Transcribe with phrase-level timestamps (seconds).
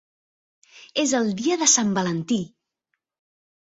[1.03, 2.41] És el Dia de Sant Valentí!